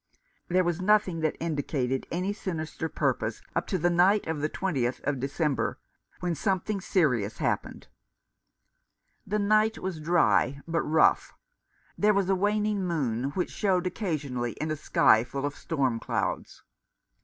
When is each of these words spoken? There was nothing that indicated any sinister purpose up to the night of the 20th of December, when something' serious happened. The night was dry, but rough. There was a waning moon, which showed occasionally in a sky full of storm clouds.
There 0.47 0.63
was 0.63 0.81
nothing 0.81 1.19
that 1.19 1.37
indicated 1.39 2.07
any 2.11 2.33
sinister 2.33 2.89
purpose 2.89 3.39
up 3.55 3.67
to 3.67 3.77
the 3.77 3.91
night 3.91 4.25
of 4.25 4.41
the 4.41 4.49
20th 4.49 4.99
of 5.01 5.19
December, 5.19 5.77
when 6.21 6.33
something' 6.33 6.81
serious 6.81 7.37
happened. 7.37 7.87
The 9.27 9.37
night 9.37 9.77
was 9.77 9.99
dry, 9.99 10.59
but 10.67 10.81
rough. 10.81 11.35
There 11.99 12.15
was 12.15 12.31
a 12.31 12.35
waning 12.35 12.83
moon, 12.83 13.25
which 13.35 13.51
showed 13.51 13.85
occasionally 13.85 14.53
in 14.53 14.71
a 14.71 14.75
sky 14.75 15.23
full 15.23 15.45
of 15.45 15.55
storm 15.55 15.99
clouds. 15.99 16.63